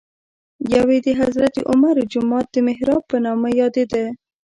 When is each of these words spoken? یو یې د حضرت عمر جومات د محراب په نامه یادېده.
یو 0.73 0.85
یې 0.93 0.99
د 1.05 1.09
حضرت 1.21 1.55
عمر 1.69 1.95
جومات 2.11 2.47
د 2.51 2.55
محراب 2.67 3.01
په 3.11 3.17
نامه 3.25 3.49
یادېده. 3.59 4.03